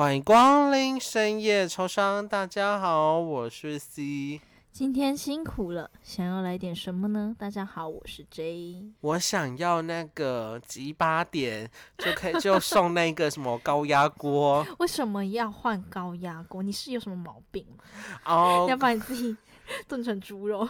[0.00, 4.40] 欢迎光临深夜超商，大家好，我是 C。
[4.72, 7.36] 今天辛苦了，想要来点什么呢？
[7.38, 8.82] 大家好，我是 J。
[9.02, 16.62] 我想要那个集八点就可以就送那个什么高压锅 为什么要换高压锅？
[16.62, 17.84] 你是有什么毛病吗？
[18.24, 19.36] 哦要把你自己
[19.86, 20.66] 炖成猪肉？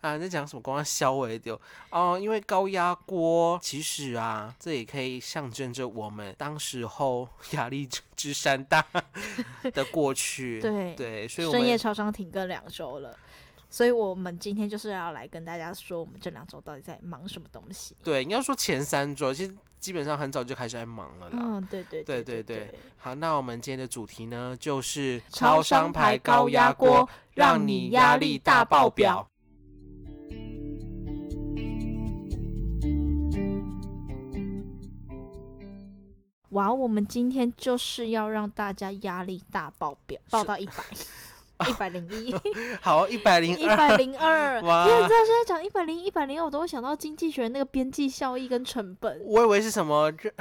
[0.00, 0.16] 啊！
[0.16, 0.62] 你在讲什么？
[0.62, 1.60] 光消微丢
[1.90, 8.84] 哦，因为高压锅其实啊，这也可以象征着我们当时候 压力之之山大
[9.74, 10.60] 的过去。
[10.60, 13.16] 对对，所以我深夜超商停更两周了，
[13.68, 17.96] 所以我们今天就是要来跟大家说，我们这两周到底在忙什么东西。
[18.04, 21.38] 对你要说前三周，其实基本上很早就开始在忙了啦。
[21.40, 29.28] 嗯，对对对对对对好，那我们今天的主题呢，就是超商牌高压锅让你压力大爆表。
[36.50, 40.72] 哇，我们今天就是要让大家压力大爆表，爆到一百。
[41.68, 42.32] 一百零一，
[42.80, 49.20] 好，一百零一二，百零二，哇因为你知道现在讲一百零一百零二，我都会想到经济学那个边际效益跟成本。
[49.24, 50.32] 我以为是什么热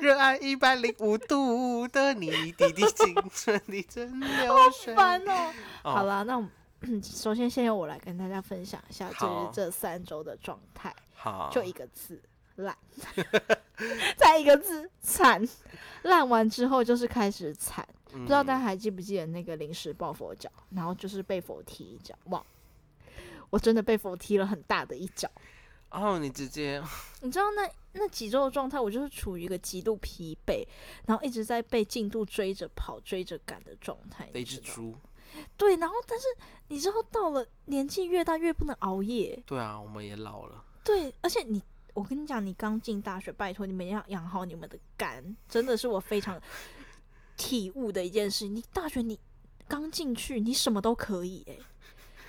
[0.00, 4.94] 热爱一百零五度的你，滴滴青春的真流水。
[4.94, 5.52] 烦哦。
[5.82, 12.22] 哦好啦，那我们 首先先由我来跟大家分享一下，就是这三周的状态，好，就一个字
[12.56, 12.76] 烂，
[14.16, 15.46] 再一个字惨。
[16.02, 22.44] 烂完之后就是开始惨，不不知道大家还记不记得那个临时抱佛脚，然后就是被佛踢一脚，哇！
[23.48, 25.30] 我真的被佛踢了很大的一脚。
[25.90, 26.82] 哦，你直接
[27.22, 30.66] 你知道那那几周的状态，我就是处于一个极度疲惫，
[31.06, 34.28] 然后一直在被进度追着跑、追着赶的状态。
[34.30, 34.94] 的一只猪。
[35.56, 36.26] 对，然后但是
[36.68, 40.62] 你知道到了年纪越大越不能熬夜，对啊，我们也老了。
[40.84, 41.62] 对，而且你，
[41.94, 46.40] 我跟你讲，你刚进大学，拜托你们要养好你们的肝，真的是我非常
[47.36, 48.48] 体悟的一件事。
[48.48, 49.18] 你大学你
[49.68, 51.60] 刚进去，你什么都可以诶、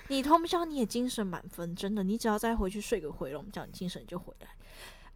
[0.08, 4.48] 你通宵你也精神满分，真的，你只要再回去睡个回笼觉，你精神就回来。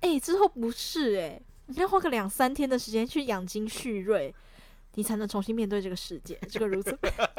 [0.00, 4.34] 诶、之后不是诶、你要花个两三天的时间去养精蓄锐，
[4.95, 6.99] 你才能重新面对这个世界，这个如此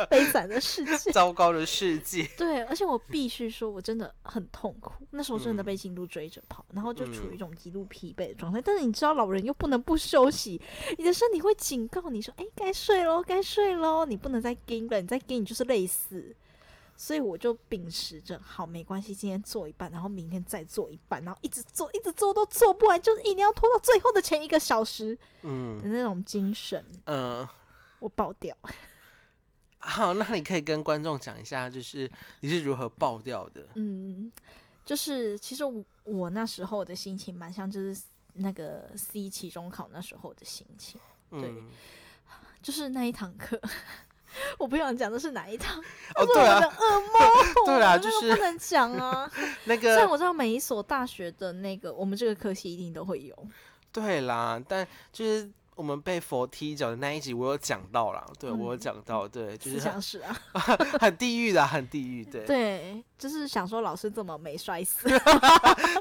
[0.09, 1.11] 悲惨的世界。
[1.11, 2.29] 糟糕的世界。
[2.37, 4.93] 对，而且我必须说，我真的很痛苦。
[5.11, 8.61] 那时候真的被进度追着跑，然后就处于一种极度疲惫的状态。
[8.61, 10.61] 但是你知道，老人又不能不休息，
[10.97, 16.35] 你的身体会警告你说：“哎，该睡喽，该睡喽，你不能再盯了，你再盯你就是累死。”
[17.01, 27.47] 所以我就秉持着，好，没关系，今天做一半，然后明天再做一半，然后一直做，一直做都做不完，就是一定要拖到最后的前一个小时嗯的那种精神，嗯、
[27.97, 28.55] 我爆掉。
[29.79, 32.07] 好，那你可以跟观众讲一下，就是
[32.41, 33.67] 你是如何爆掉的。
[33.73, 34.31] 嗯，
[34.85, 37.99] 就是其实我我那时候的心情蛮像，就是
[38.33, 41.01] 那个 C 期中考那时候的心情，
[41.31, 41.71] 对嗯，
[42.61, 43.59] 就是那一堂课。
[44.57, 45.79] 我不想讲的是哪一堂，
[46.15, 47.65] 哦， 是我的噩梦。
[47.65, 49.29] 对啊就是不能讲啊。
[49.65, 53.47] 那个虽然我知道每一所大学的那个，我们这个科系一定都会有。
[53.91, 58.25] 对啦，但就是我们被佛踢脚的那一集，我有讲到啦。
[58.39, 60.39] 对、我有讲到，对，就是很想史啊，
[60.99, 65.09] 很地狱的，很地狱，对，对，就是想说老师怎么没摔死？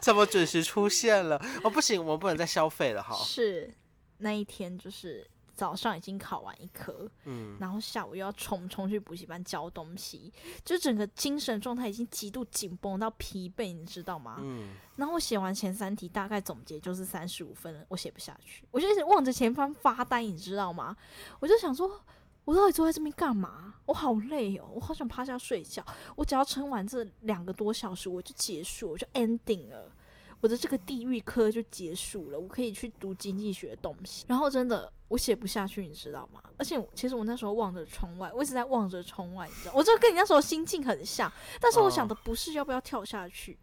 [0.02, 1.40] 怎么准时出现了？
[1.64, 3.14] 哦，不行，我们不能再消费了，哈。
[3.24, 3.72] 是
[4.18, 5.26] 那一天，就是
[5.60, 10.32] 早上已经考完一科，嗯，然后下午又要冲冲去补习班教东西，
[10.64, 14.38] 就整个精神状态已经极度紧绷到疲惫，你知道吗？
[14.40, 20.96] 嗯，然后我写完前三题，大概总结就是三十五分了，我写不下去，我就一直望着前方发呆，你知道吗？
[21.40, 22.00] 我就想说，
[22.46, 23.74] 我到底坐在这边干嘛？
[23.84, 25.84] 我好累哦，我好想趴下睡觉。
[26.16, 29.92] 我只要撑完这两个多小时，我就结束，我就 ending 了。
[30.40, 34.24] 我的这个地狱科就结束了，我可以去读经济学的东西。
[34.28, 36.40] 然后真的我写不下去，你知道吗？
[36.56, 41.30] 而且其实我那时候望着窗外，我一直在望着窗外，你知道，我就跟你那时候心境很像。
[41.60, 43.58] 但是我想的不是要不要跳下去，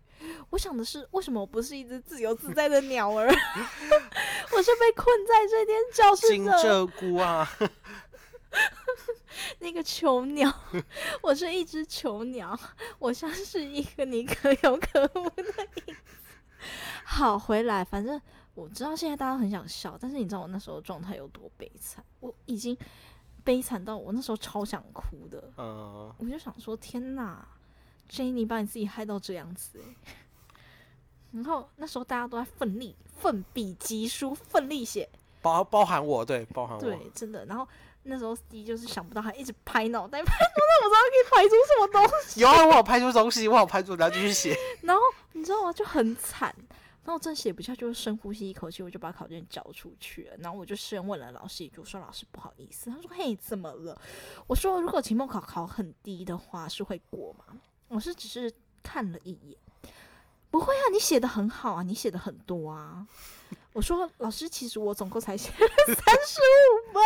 [0.52, 3.28] 我想的是为什么我不是一只自由自在的鸟儿，
[4.54, 7.50] 我是被困在这间教室金的鹧鸪啊，
[9.60, 10.54] 那个囚鸟，
[11.22, 12.60] 我是一只囚鸟，
[13.00, 16.27] 我像是一个你可有可无的影子。
[17.06, 18.22] 好，回来，反正
[18.56, 22.04] 我知道现在大家很想笑，但是你知道我那时候状态有多悲惨？
[22.20, 22.78] 我已经
[23.44, 27.48] 悲惨到我那时候超想哭的，嗯，我就想说，天哪
[28.10, 29.96] ，Jenny 把你自己害到这样子、欸，
[31.32, 35.08] 然后那时候大家都在奋力、奋笔疾书、奋力写，
[35.42, 37.46] 包包含我，对，包含我，对，真的。
[37.46, 37.68] 然后
[38.08, 42.40] 那时候 C 就是想不到，还一直拍脑袋， 拍脑袋，我知道可以拍出什么东西。
[42.42, 44.58] 有啊，我有拍出东西，我有拍出，然后继续写。
[44.82, 45.02] 然后
[45.34, 45.74] 你知道吗？
[45.74, 46.54] 就很惨。
[47.04, 50.36] 然后我真写不下去，就深呼吸一口气，我就把考卷交出去了。
[50.40, 53.98] 然后我就先问了老师一句，我说：“老师不好意思。”他说：“嘿，怎么了？”
[54.46, 57.46] 我说：“如果期末考考很低的话，是会过吗？”
[57.88, 58.52] 我是只是
[58.84, 59.58] 看了一眼，
[60.52, 63.08] 不会啊，你写的很好啊，你写的很多啊。
[63.78, 65.96] 我说：“老师，其实我总共才写了三
[66.26, 67.04] 十五分。”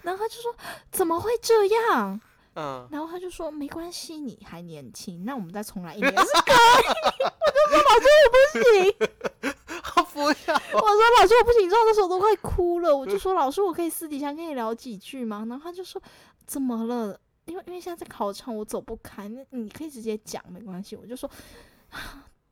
[0.00, 0.56] 然后他就说
[0.90, 2.18] ：“怎么会这样？”
[2.56, 6.86] 嗯，然后他就说：“没关系，你还年轻，那我们再重来一年是可以。
[7.44, 9.52] ”我就说：“老师，我不行。
[9.84, 12.96] ”好不要，我说老师我不行，你知道那时候都快哭了。
[12.96, 15.44] 我就说老师，我可以私底下跟你聊几句吗？
[15.50, 16.00] 然后他就说
[16.46, 17.20] 怎么了？
[17.44, 19.28] 因为因为现在在考场，我走不开。
[19.28, 20.96] 那你可以直接讲，没关系。
[20.96, 21.30] 我就说，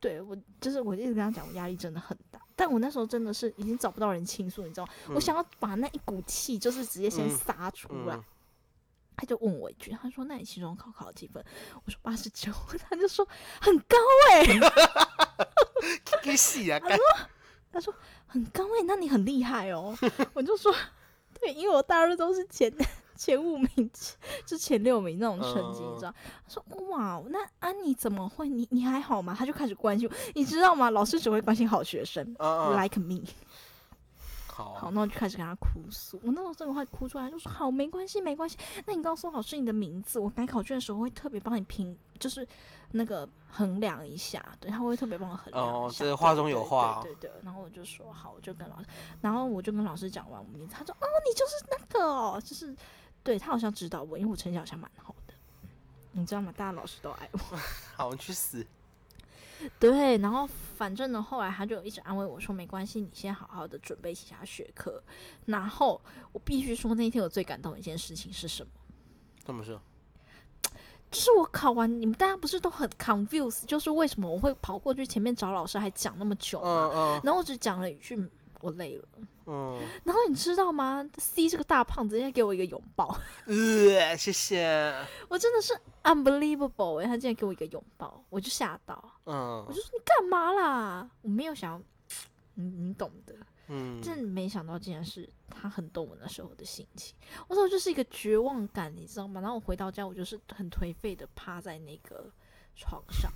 [0.05, 2.39] 对我就是我一直跟他讲，我压力真的很大。
[2.55, 4.91] 但我那时候真的是已经找不到人倾诉，你知道吗？
[5.15, 8.19] 我想要把那一股气就是直接先撒出来。
[9.17, 11.43] 他就问我一句，他说：“那你期中考考了几分？”
[11.83, 12.51] 我说：“八十九。”
[12.87, 13.27] 他就说
[13.59, 13.97] ：“很高
[14.29, 14.45] 哎。”
[16.21, 16.77] 给洗啊！
[16.83, 17.03] 他说
[17.71, 17.93] ：“他说
[18.27, 19.97] 很高哎，那你很厉害哦。
[20.35, 20.71] ”我就说
[21.39, 22.71] ：“对，因为我大二都是前
[23.15, 23.89] 前五名，
[24.45, 26.13] 就前六名那种成绩，你知道？”
[26.45, 28.47] 他说：“哇，那啊你怎么会？
[28.47, 30.89] 你你还好吗？”他就开始关心我，你知道吗？
[30.89, 32.23] 老师只会关心好学生
[32.77, 33.21] ，like me。
[34.47, 36.17] 好，那我就开始跟他哭诉。
[36.23, 38.57] 我那时候真的快哭出来，就说：“好，没关系，没关系。
[38.85, 42.47] 那你告诉老师你的名字，我改考卷的时候会特别帮你评，就是
[42.91, 44.41] 那个衡量一下。
[44.61, 47.01] 对，他会特别帮我衡量哦，这话中有话。
[47.03, 47.29] 对对。
[47.43, 48.87] 然后我就说好，我就跟老师，
[49.19, 52.73] 然后我就跟老师讲完我名字，他说：哦，你就是那个哦，就是
[53.25, 55.33] 对他好像知道我，因为我成绩好像蛮好的，
[56.13, 56.53] 你知道吗？
[56.55, 57.39] 大家老师都爱我。
[57.97, 58.65] 好，你去死。
[59.79, 65.01] 对，然后反正呢，后来他就一直安慰我说：“没关系，你先好好的准备其他学科。”
[65.47, 65.99] 然后
[66.33, 68.69] 我必须说，那天我最感动的一件事情是什么？
[69.43, 69.81] 怎么说？
[71.09, 77.21] 就是我考完，你们大家不是都很 confused，就是为什么我会跑过去前面找老师还讲那么久嗯嗯。
[77.23, 78.17] 然后我只讲了一句
[78.61, 79.07] ：“我累了。”
[79.47, 79.79] 嗯。
[80.03, 83.17] 然后你知道吗？C 这个大胖子，人家给我一个拥抱。
[83.45, 84.93] 呃，谢谢。
[85.29, 85.77] 我真的是。
[86.05, 87.01] Unbelievable！
[87.01, 89.11] 哎，他竟然给我一个拥抱，我就吓到。
[89.25, 91.09] 嗯，我就说你干嘛啦？
[91.23, 91.83] 我没有想，
[92.53, 93.35] 你你懂的。
[93.69, 97.15] 嗯，真没想到竟然是他很懂我那时候的心情。
[97.47, 99.41] 我说就是一个绝望感，你知道吗？
[99.41, 102.31] 然后我回到家，我就是很颓废的趴在那个
[102.75, 103.31] 床上。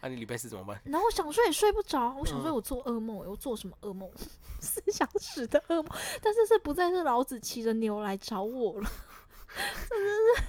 [0.00, 0.80] 那你礼拜四怎么办？
[0.86, 4.08] 然后我想睡也睡不着，我想睡我做噩梦，我做什么噩梦？
[4.60, 5.86] 思想史的噩梦。
[6.22, 8.90] 但是这不再是老子骑着牛来找我了，
[9.88, 10.44] 真的是。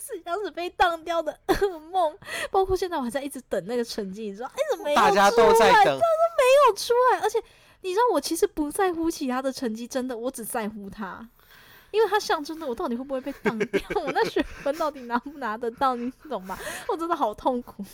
[0.00, 2.16] 是像是被当掉的噩梦，
[2.50, 4.50] 包括现在我还在一直等那个成绩，你知道？
[4.54, 5.08] 哎，怎么没有出来？
[5.10, 7.20] 大家都在等，都没有出来。
[7.20, 7.38] 而且
[7.82, 11.28] 你知道，我其实不在乎其他的成绩，真的，我只在乎他，
[11.90, 16.58] 因为他象征着我到底会不会被当掉， 我那学分到底拿不拿得到，你懂吗？
[16.88, 17.84] 我真的好痛苦。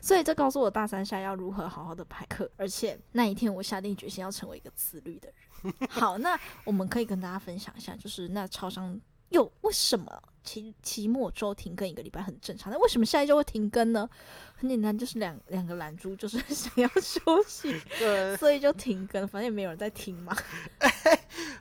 [0.00, 5.74] 所以这告诉我大三下要如何好好的排课，而且那一天我下定决心要成为一个自律的人。
[5.90, 9.00] 好，那我们可以跟大家分享一下，就是那超商。
[9.30, 10.10] 又为什么
[10.42, 12.72] 期期末周停更一个礼拜很正常？
[12.72, 14.08] 那为什么下一周会停更呢？
[14.56, 19.28] 很简单，就是两两个懒猪就是 想要休息，对，所以就停更。
[19.28, 20.34] 反正也没有人在听嘛。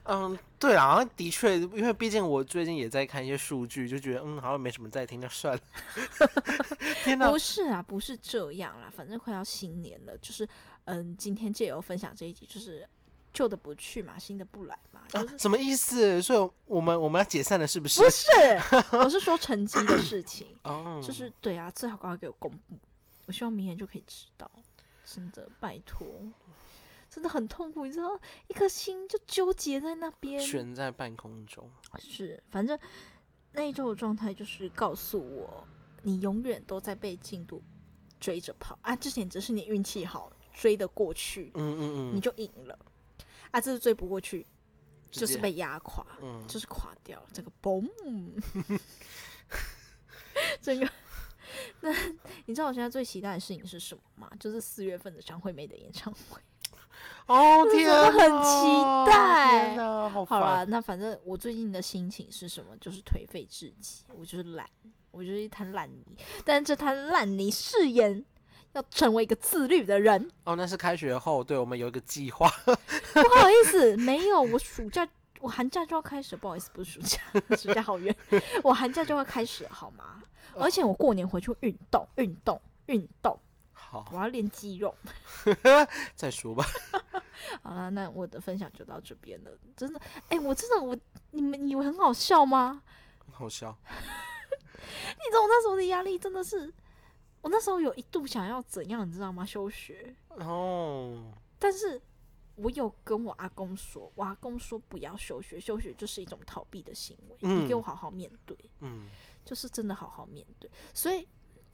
[0.08, 5.62] 嗯，对啊，好像的确，因为毕竟我最近也在看一些数据，就觉得嗯，好像没什么在听，那算了。
[7.04, 7.30] 天哪！
[7.30, 10.48] 不是啊，不是这样啦，反正快要新年了，就是
[10.86, 12.88] 嗯，今天借由分享这一集，就是。
[13.34, 16.20] 旧的不去嘛，新的不来嘛，就是什么意思？
[16.20, 18.02] 所以我们我们要解散了，是不是？
[18.02, 18.26] 不是，
[18.98, 20.48] 我是说成绩的事情。
[20.64, 22.76] 哦，就是对啊，最好赶快给我公布，
[23.28, 24.50] 我希望明年就可以知道。
[25.06, 26.08] 真的，拜托，
[27.18, 28.16] 真的很痛苦，你知道，
[28.48, 31.68] 一颗心就纠结在那边，悬在半空中。
[31.98, 32.78] 是，反正
[33.54, 35.68] 那一周的状态就是告诉我，
[36.04, 37.64] 你永远都在被进度
[38.20, 38.96] 追着跑啊！
[38.96, 42.78] 之前只是你运气好，追得过去，嗯嗯嗯，你就赢了。
[43.50, 44.46] 啊，这是追不过去，
[45.10, 46.06] 就是被压垮，
[46.48, 47.90] 就是垮掉了，这个嘣，
[50.62, 50.88] 整个。
[51.80, 51.92] 那
[52.46, 54.30] 你知道我现在最期待的事情是什么吗？
[54.40, 56.40] 就是四月份的张惠妹的演唱会。
[57.28, 59.78] 哦天，很期待。
[60.10, 62.76] 好好了，那反正我最近的心情是什么？
[62.82, 64.68] 就是颓废至极，我就是懒，
[65.12, 66.04] 我就是一滩烂泥。
[66.44, 68.26] 但这滩烂泥誓言。
[68.74, 72.48] 要成为一个自律的人哦，那是开学后，对我们有一个计划。
[72.68, 75.08] 不好意思，没有，我暑假
[75.40, 77.20] 我寒假就要开始，不好意思，不是暑假，
[77.56, 78.16] 暑假好远，
[78.64, 80.22] 我寒假就要开始，好吗？
[80.54, 83.40] 而且我过年回去运动，运动，运动，
[83.72, 84.94] 好，我要练肌肉。
[86.14, 86.64] 再说吧。
[87.62, 89.52] 好了，那我的分享就到这边了。
[89.76, 90.98] 真的，哎，我真的，我
[91.32, 92.82] 你们以为很好笑吗？
[93.26, 93.78] 很好笑。
[93.90, 96.74] 你知道我那时候的压力真的是。
[97.40, 99.46] 我那时候有一度想要怎样，你知道吗？
[99.46, 102.02] 休学，哦，但是
[102.56, 109.08] 我有跟我阿公说，我阿公说不要休学，休学就是一种逃避的行为，你给我嗯好好面对，嗯，
[109.46, 110.70] 就是真的好好面对。
[110.94, 111.26] 所以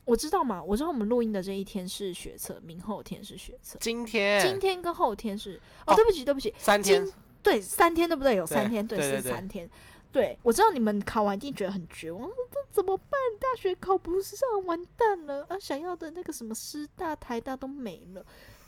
[0.06, 8.36] 我知道嘛，我知道我们录音的这一天是学测，明后天是学测，今天今天跟后天是哦，哦对不起，对不起，三天今对三天对不对？
[8.36, 9.70] 有三天，是对对对三天。
[10.12, 13.20] 对，我知道你们考完一定觉得很绝望，这怎么办？
[13.40, 15.44] 大学考不上，完蛋了！
[15.50, 18.24] 啊，想要的那个什么师大、台大都没了，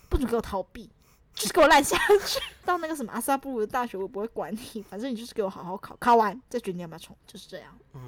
[0.10, 0.90] 不准给我逃避，
[1.36, 2.40] 就是给我烂下去。
[2.66, 7.78] 到那个什么阿萨布鲁的大学，我不会管你，反正你就是给我好好考，考完再决定要不要冲，就是这样。
[7.94, 8.02] 嗯，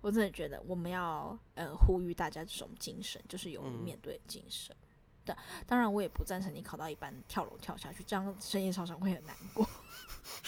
[0.00, 4.74] 我真的觉得我们要呃呼吁大家这种精神，就是勇于嗯面对的精神。
[5.24, 5.36] 但
[5.66, 9.68] 当然，我也不赞成你考到一半跳楼跳下去，这样深夜超常会很难过。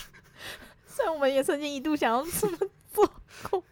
[0.86, 2.58] 虽然我们也曾经一度想要这么
[2.90, 3.06] 做
[3.50, 3.62] 过。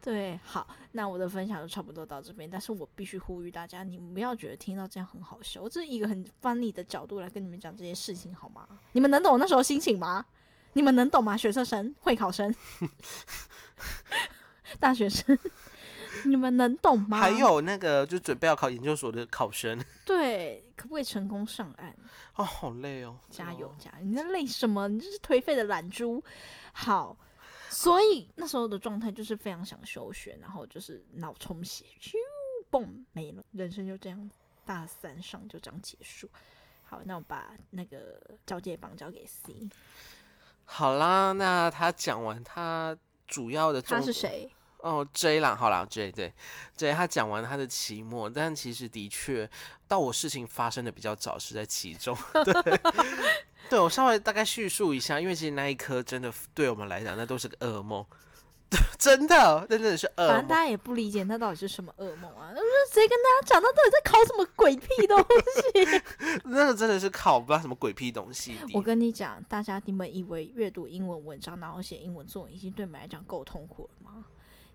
[0.00, 8.66] 对，好，那我的分享就差不多到这边，但是我必须呼吁大家，你们不要觉得听到这样很好笑，我这是一个很 funny 的角度来跟你们讲这些事情，好吗？
[8.92, 10.26] 你们能懂我那时候心情吗？
[10.72, 11.36] 你们能懂吗？
[11.36, 12.52] 学测生、会考生、
[14.78, 15.38] 大学生，
[16.26, 17.18] 你们能懂吗？
[17.18, 21.94] 还有那个就准备要考研究所的考生，对，可不可以成功上岸？
[22.36, 24.04] 哦，好累哦，加油哦，加油！
[24.04, 24.88] 你在累什么？
[24.88, 26.22] 你就是颓废的懒猪。
[26.72, 27.16] 好，
[27.68, 32.14] 所以那时候的状态就是非常想休学，然后就是脑充血，咻，
[32.70, 34.30] 嘣没了，人生就这样，
[34.64, 36.28] 大三上就这样结束。
[36.82, 39.54] 好，那我把那个交接棒交给 C，
[40.64, 44.50] 好啦，那他讲完他主要的他是谁？
[44.84, 46.30] 哦，J 啦，好啦，J 对
[46.76, 49.48] ，J 他讲完他的期末，但其实的确
[49.88, 52.14] 到我事情发生的比较早是在其中，
[52.44, 52.80] 对，
[53.70, 58.04] 对我稍微大概叙述一下，因为其实那一科真的对我们来讲那都是个噩梦，
[58.68, 60.28] 对，真的，真的是噩梦。
[60.28, 62.52] 反正大家也不理解那到底是什么噩梦啊？
[62.54, 66.02] 那是谁跟大家讲，那到底在考什么鬼屁东西？
[66.44, 68.58] 那个真的是考不知道什么鬼屁东西。
[68.74, 74.26] 我跟你讲，大家你们以为阅读英文文章，然后写英文作文，已经对你们来讲够痛苦了吗？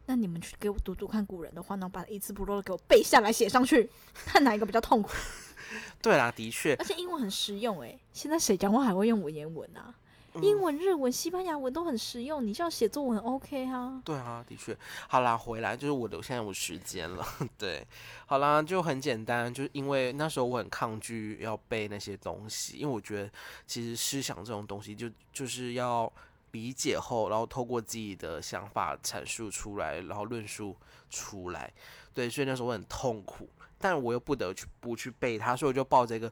[0.10, 3.88] 那你们去给我读读看古人的话，然后把一字不漏的给我背下来写上去，
[4.26, 5.12] 看哪一个比较痛苦。
[6.02, 9.94] 对啦，的确，而且英文很实用诶、现在谁讲话还会用文言文啊？
[10.34, 14.02] 嗯英文、日文、西班牙文都很实用，你这样写作文 OK 啊？
[14.04, 14.76] 对啊，的确，
[15.08, 17.24] 好啦，回来就是我留，现在有时间了，
[17.58, 17.86] 对，
[18.26, 23.30] 好啦，就很简单，就是因为那时候我很抗拒要背那些东西，因为我觉得
[23.68, 26.12] 其实思想这种东西就就是要
[26.52, 30.76] 理解后，然后透过自己的想法阐述出来，然后论述
[31.10, 31.72] 出来，
[32.14, 36.32] 对，所以那时候我很痛苦，但我又不得去不去背它，所以我就抱着一个。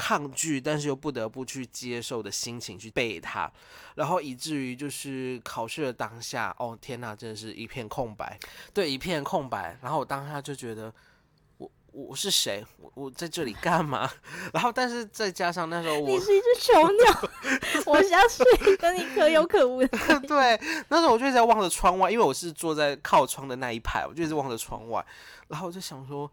[0.00, 3.50] 抗拒，但是又不得不去接受的心情去背它，
[3.96, 8.38] 然后以至于就是考试的当下，哦天呐，真的是一片空白，
[8.72, 9.76] 对，一片空白。
[9.82, 10.94] 然后我当下就觉得，
[11.98, 12.64] 我我是谁？
[12.78, 14.08] 我我在这里干嘛？
[14.54, 17.30] 然后但是再加上那时候我你是一只囚鸟，
[17.86, 19.88] 我想睡跟你可有可无的。
[20.28, 25.04] 对，那时候我就一直在望着窗外，因为我是坐在靠窗的那一排，我就一直望着窗外，
[25.48, 26.30] 然后我就想说。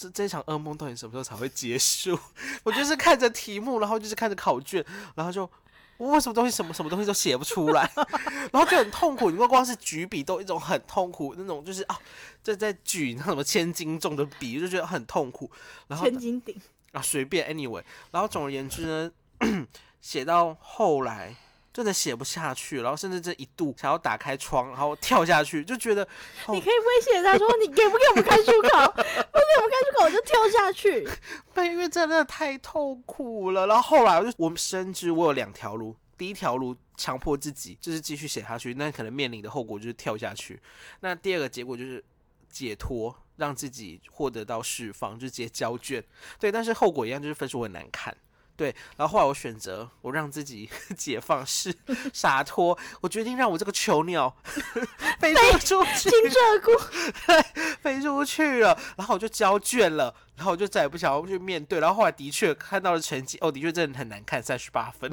[0.00, 2.16] 这这场噩梦到底什么时候才会结束？
[2.62, 4.84] 我就是看着题目，然后就是看着考卷，
[5.16, 5.50] 然后就
[5.98, 7.90] 我为什么东西什么什么东西都写不出来，
[8.50, 9.30] 然后就很痛苦。
[9.30, 11.98] 你光光是举笔都一种很痛苦那种，就是啊，
[12.42, 15.50] 在在举那什么千斤重的笔，就觉得很痛苦。
[15.88, 16.54] 然后千斤顶，
[16.92, 17.82] 啊，随便，anyway。
[18.12, 19.10] 然后总而言之呢，
[20.00, 21.34] 写到后来
[21.72, 26.02] 真的写不下去，然后甚至这一度想要打开窗，然后跳下去，就觉得
[26.46, 28.68] 哦你可以威胁他说：“你给不给我们开出口？
[28.92, 31.08] 不给我们开出口，我就跳下去。
[31.54, 33.66] 对，因为真的太痛苦了。
[33.66, 40.60] 然后后来我就我深知我有两条路，第一条路强迫自己就是继续写下去，那可能面临的后果就是跳下去。
[41.00, 42.04] 那第二个结果就是
[42.50, 46.02] 解脱，让自己获得到释放，就直接交卷。
[46.40, 48.16] 对，但是后果一样，就是分数很难看。
[48.58, 51.72] 对，然后后来我选择我让自己 解放是
[52.12, 54.36] 洒脱，我决定让我这个囚鸟
[55.20, 57.44] 飞出去，金鹧鸪，
[57.80, 65.08] 飞出去了，然后我就交卷了，然后我就再也不想要去面对，然后后来的确看到了成绩，哦，的确真的很难看，三十八分。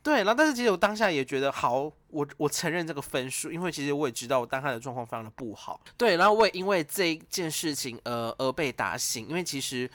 [0.00, 5.80] 对，然后但是其实我当下也觉得好，我我承认这个分数，因为其实我也知道我当下的状况非常的不好。
[5.96, 9.90] 对，然后我也因为这一件事情呃而被打醒，因为其实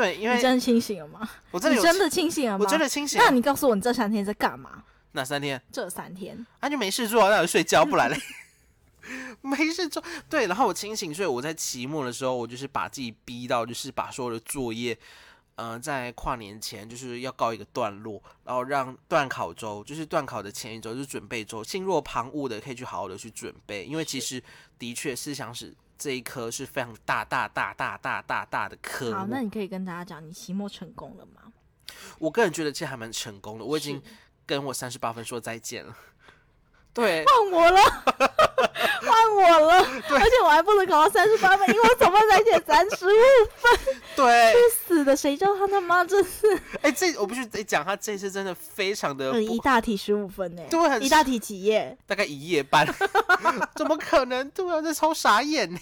[0.00, 1.28] 对，因为你真的清醒了吗？
[1.50, 2.64] 我真的你真的清醒了吗？
[2.64, 3.24] 我真的清醒啊。
[3.26, 4.82] 那你告诉我，你这三天在干嘛？
[5.12, 5.60] 哪三天？
[5.70, 8.18] 这三天，啊，就没事做啊，那就睡觉，不然嘞。
[9.42, 14.96] 没事做，对，然后我清醒，所以我在期末的时候，我就是把自己逼到，就是把所有的作业，
[15.56, 24.42] 呃，在跨年前就是要告一个段落，然后让段考周，就是段考的前一周，就是准备周，心若旁骛的可以去好好的去准备，因为其实
[24.78, 31.52] 的确思想史这一科是非常大大大大大大大的科好，那你可以跟大家讲，你期末成功了吗？
[32.18, 34.02] 我个人觉得其实还蛮成功的，我已经
[34.46, 35.94] 跟我三十八分说再见了。
[36.94, 37.80] 对，换我了，
[40.50, 43.10] 我还不能考到三十八分，因为我总分才写三十五，
[44.16, 50.62] 对，去死的，谁叫他他妈这是 哎、这我必须得讲，他这次真的非常的呃一，大题十五分呢？
[50.68, 51.96] 对一大题几页？
[52.04, 52.84] 大概一页半，
[53.76, 54.50] 怎么可能？
[54.50, 55.78] 对啊，这超傻眼呢。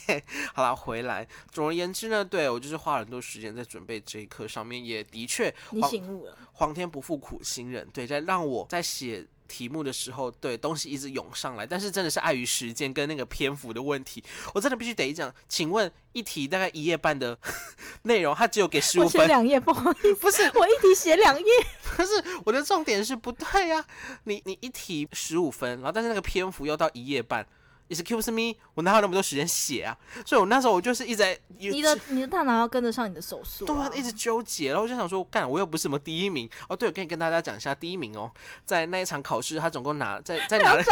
[0.53, 14.23] 好了，回来，总而言之呢，对我就是花了很多时间在准备这一课上面，也的确你醒悟了，皇天不负苦心人，对，在让我在写题目的时候，对东西一直涌上来，但是真的是碍于时间跟那个篇幅的问题，
[14.55, 15.35] 我真的必须得讲。
[15.49, 17.37] 请问一题大概一页半的
[18.05, 21.47] 内容，它只有给十我五分，写两页，不好意思， 不是我一题写两页，
[21.83, 23.85] 可是我的重点是不对呀、
[24.25, 27.47] 你你一题十五分，然后但是那个篇幅要到一页半。
[27.89, 29.97] Excuse me，我哪有那么多时间写啊？
[30.27, 36.49] 所以我那时候我就是一直在你的你的大脑要跟得上你的手速、对啊，一直纠结，然后我就想说，干，我又不是什么第一名。
[36.69, 36.77] 哦。
[36.77, 38.31] 对，我可以跟大家讲一下，第一名哦，
[38.65, 40.83] 在那一场考试，他总共拿在 在拿了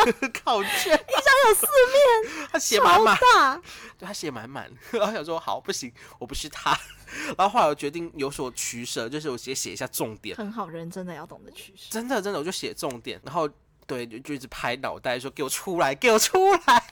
[0.43, 3.63] 考卷， 一张有四面，他写满超满，大，
[3.99, 6.71] 对他写满满， 然后想说好不行，我不是他，
[7.39, 11.89] 然后后来我决定有所取舍，就是我直接写一下重点，很好，人真的要懂得取舍。
[11.91, 13.49] 真的真的我就写重点，然后
[13.87, 16.85] 对就就一直拍脑袋说给我出来，给我出来。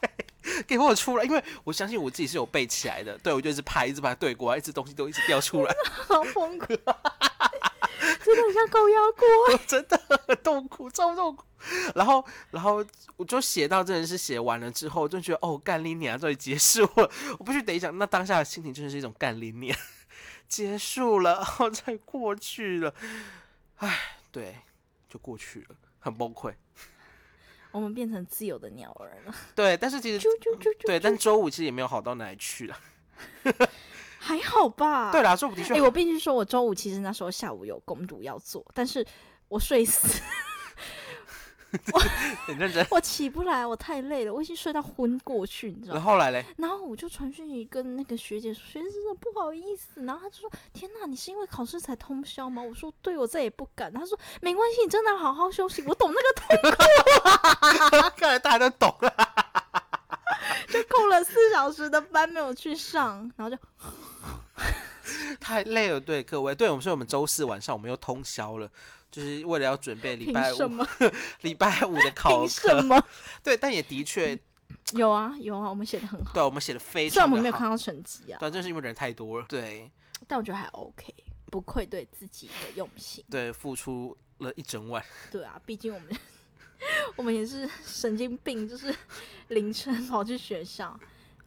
[0.67, 3.17] 给我出来，因为我相信我自己是有背起来的。
[3.19, 5.75] 对，我就一直拍，一直把它对过来，一直东西都一直掉出来。
[6.07, 9.59] 好疯狂，真的很像高压锅。
[9.67, 9.99] 真的
[10.29, 11.45] 很痛苦，超痛苦。
[11.95, 12.85] 然后，然后
[13.17, 17.11] 我就写到真的是写完了之后，就觉得哦，干你娘，终于结束了。
[17.39, 19.77] 我必须得讲，那当下的心情真的是一种干你娘，
[20.47, 22.95] 结束了，然后再过去了，
[23.77, 24.57] 唉，对，
[25.09, 26.53] 就过去了，很崩溃。
[27.73, 30.29] 我们变成自由的鸟儿了， 对，但是其实
[30.87, 32.79] 对，但周五其实也没有好到哪里去了。
[34.21, 35.11] 还好吧？
[35.11, 39.05] 对啦，周五的确哎、我必须说，我周五其实那时候下午有攻读要做，但是
[39.49, 40.23] 我睡死，
[42.47, 42.87] 很认真。
[42.91, 45.97] 我起不来，我太累了，我已经睡到昏过去，你知道吗？
[45.97, 59.15] 然后后来嘞，然后我就传讯息跟那个学姐说，学姐真的不好意思，然后她就说：“天哪，你是因为考试才通宵吗？”我说：“对，我再也不敢。”她说：“没关系，你真的要好好休息。”我懂那个痛苦， 看来大家都懂了。
[60.69, 63.57] 就空了四小时的班没有去上，然后就
[65.41, 68.69] 太累了，对各位，对我们，所以我们周四晚上我们又通宵了，
[69.15, 70.57] 就是为了要准备礼拜五？
[71.43, 72.83] 礼拜五的考凭什。
[72.85, 73.01] 么？
[73.45, 74.37] 对，但也的确，
[74.95, 77.35] 有啊有啊，我们写的很好，对我们写的非常虽然我。
[77.37, 79.89] 们没有看到成绩啊，但，正是因为人太多了，对
[80.27, 81.15] 但我觉得还 OK，
[81.53, 83.25] 不愧对自己的用心。
[83.31, 85.05] 对，付出了一整晚。
[85.31, 86.09] 对啊，毕竟我们
[87.15, 88.93] 我们也是神经病，就是
[89.49, 90.99] 凌晨跑去学校，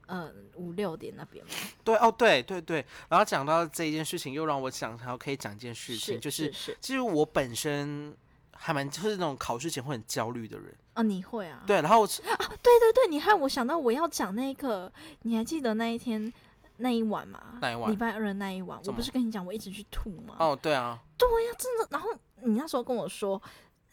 [0.07, 1.51] 嗯，五六点那边吗。
[1.83, 2.85] 对哦，对对对。
[3.09, 8.15] 然后讲到这一件事情，又让我想到可以讲一件事情，是就是是其实我本身
[8.51, 10.75] 还蛮就是那种考试前会很焦虑的人。
[10.93, 11.63] 啊，你会啊？
[11.67, 14.91] 对，然后我对对对，你害我想到我要讲那个，
[15.21, 16.33] 你还记得那一天
[16.77, 17.59] 那一晚吗？
[17.61, 20.35] 那一晚礼拜二的那一晚，我不是跟你讲我一直去吐吗？
[20.39, 21.87] 哦，对啊，对呀、真的。
[21.91, 22.09] 然后
[22.41, 23.41] 你那时候跟我说。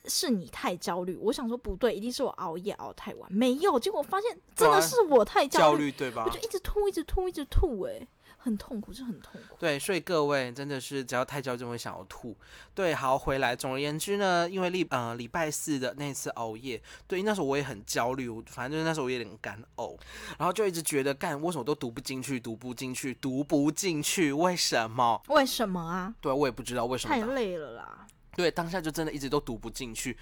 [0.06, 6.30] 是你太焦虑，我想说不对，一定是我熬夜熬太晚，没有，结果发现真的是我太焦虑，对吧我？
[6.30, 9.56] 就一直吐，一直吐，一直吐、哎，很痛苦，是很痛苦。
[9.58, 12.36] 对，所以各位真的是只要太焦虑就会想要吐。
[12.74, 13.56] 对，好回来。
[13.56, 19.96] 总而言之呢，因为礼呃礼拜四的那次熬夜，对，那时候我也很焦虑，我反正就是那时候我有点干呕，
[20.38, 25.22] 然后就一直觉得干为什么都读不进去，读不进去，读不进去，为什么？
[25.28, 26.14] 为什么啊？
[26.20, 27.24] 对我也不知道为什么太。
[27.34, 28.06] 累了啦。
[28.36, 30.16] 对，当下就真的一直都读不进去。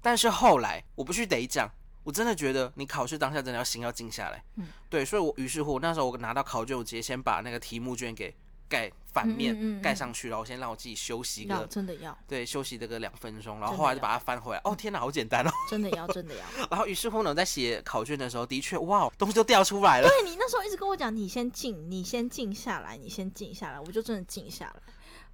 [0.00, 1.70] 但是后来我不去得讲，
[2.04, 4.42] 我真的觉得你考试当下真的要心要静下来。
[4.56, 8.34] 嗯对，所以我于是乎那时候我拿到考卷，我直接先把那个题目卷给
[8.68, 14.60] 盖反面、嗯嗯嗯嗯盖上去，然后先让我自己休息要个真的要，对休息这个两分钟，然后后来就把它翻回来。
[14.62, 15.50] 哦天哪，好简单哦！
[15.68, 16.44] 真的要，真的要。
[16.70, 20.08] 然后于是乎呢，我在写考卷的时候，的确哇，东西都掉出来了。
[20.08, 24.76] 对你那时候一直跟我讲，你先静，你先静下来，你先静下来，我就真的静下来。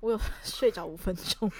[0.04, 1.50] 我有 睡着五分钟，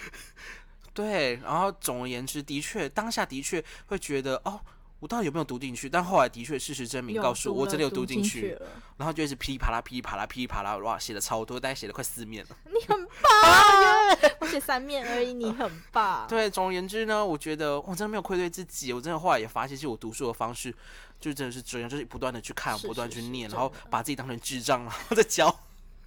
[0.93, 4.61] 对，然后总而言之，的确当下的确会觉得哦。
[5.01, 5.87] 我到底有没有读进去？
[5.87, 8.53] 但后来的确，事实证明告诉我，我真的有读进去。
[8.53, 8.63] 了。
[8.97, 12.57] 然后就一直噼里啪啦、噼里啪啦、噼里啪啦，哇，写的超多，大概写了快四面了。
[12.73, 16.27] 你很棒，我写三面而已，你很棒。
[16.27, 20.75] 对，总而言之呢，我觉得我真的没有愧对自己，我真的后来也发现，其实我读书的方式
[21.21, 25.55] 就真的是这样，就是不断的去看，不断是是去念，然后把自己当成智障，然后再教。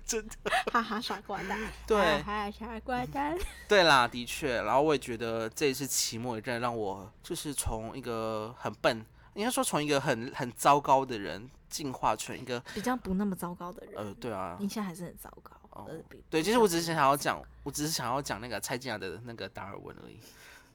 [0.07, 0.33] 真的，
[0.71, 3.37] 哈哈，傻瓜蛋，对哈哈，傻瓜蛋。
[3.67, 4.61] 对啦，的确。
[4.61, 9.05] 然后我也觉得这一次期末也真的让我就是从一个很笨。
[9.33, 13.93] 应该说从一个很很糟糕的人进化成一个比较不那么糟糕的人。
[13.95, 15.51] 呃，对啊，你现在还是很糟糕。
[15.69, 15.95] 哦呃，
[16.27, 20.17] 对，其实我只是想要讲，我只是想要讲那个蔡健雅的那个达尔文而已。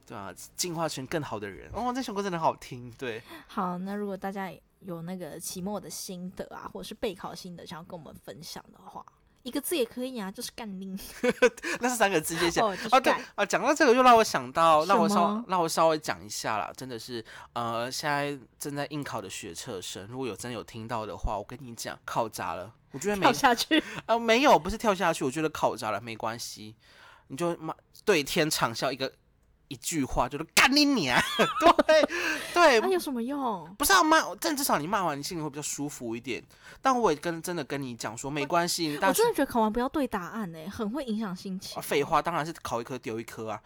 [0.05, 1.69] 对啊，进化成更好的人。
[1.73, 2.89] 哦，这首歌真的好听。
[2.91, 9.05] 对，好，那如果大家有那个期末的心得啊，或者是备考心得，想要跟我们分享的话，
[9.43, 10.97] 一个字也可以啊，就是干拎。
[11.79, 12.59] 那是三个字，谢谢。
[12.61, 13.13] 哦，就是啊，对。
[13.35, 22.73] 啊，讲到这个又让我想到，让我稍让我稍微讲一下啦，真的是，呃，现在正在应考的学测生，如果有真有听到的话，我跟你讲，考砸了。
[22.91, 26.75] 我觉得没跳下去， 呃没有，不是跳下去，我觉得考砸了没关系，
[27.27, 27.75] 你就骂
[28.05, 29.11] 对天长啸一个
[29.67, 31.19] 一句话，就是干你娘！
[31.87, 32.01] 对
[32.53, 33.67] 对，那有什么用？
[33.77, 36.43] 不是要骂，但至少你骂完，你心里会比较舒服一点。
[36.81, 41.77] 但我也跟真的跟你讲说，没关系，我真的觉得考完不要对答案呢、很会影响心情。
[41.77, 43.61] 啊废话，当然是考一科丢一科啊。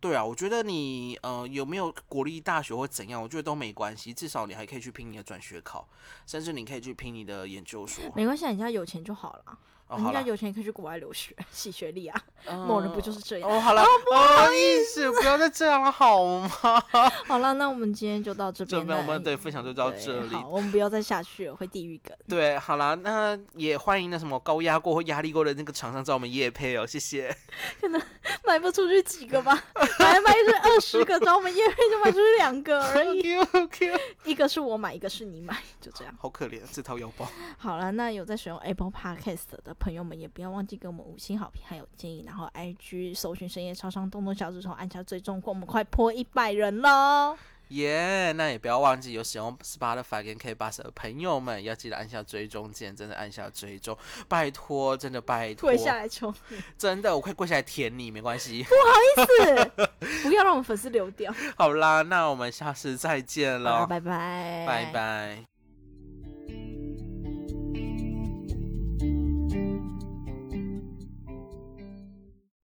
[0.00, 5.88] 对啊，我觉得你呃有没有国立大学或怎样，我觉得都没关系，至少你还可以去拼你的转学考，
[6.26, 8.02] 甚至你可以去拼你的研究所。
[8.14, 9.58] 没关系，啊，你家有钱就好了。
[9.92, 12.20] 哦，好了，人家有钱也可以去国外留学，洗学历啊。
[12.48, 13.48] 嗯某人不就是这样？
[13.48, 16.48] 哦， 好了，不好意思，不要再这样了，好吗？
[17.28, 18.94] 好了，那我们今天就到这这边这。
[18.94, 20.34] 边我们对分享就到这里。
[20.34, 22.16] 好，我们不要再下去了，会地狱梗。
[22.28, 27.34] 对，好了，那也欢迎那什么高压锅或压力锅的那个厂商找我们夜配哦，谢谢。
[27.80, 28.00] 可能
[28.44, 29.52] 卖不出去几个吧，
[30.00, 33.22] 买卖是二十个，找我们夜配就卖出去两个而已。
[33.22, 36.12] Q，一个是我买，一个是你买，就这样。
[36.18, 37.28] 好可怜，自掏腰包。
[37.56, 42.22] 好了，那有在使用 Apple Podcast 的朋友们，也不要忘记给我们五星好评，还有建议。
[42.24, 47.36] 然后 IG 搜寻深夜超商，动动小指头按下追踪，我们快破一百人喽！
[47.68, 53.96] 耶那也不要忘记有使用 Spotify 跟 K 八十的朋友们，要记得按下追踪键，真的按下追踪，
[54.28, 58.62] 拜托，真的拜托跪，下来求你，真的，我快跪下来舔你，没关系。
[58.64, 59.88] 不好意思
[60.28, 61.34] 不要让我们粉丝流掉。
[61.56, 64.92] 好啦，那我们下次再见了，拜拜，拜。
[64.92, 65.51] 拜。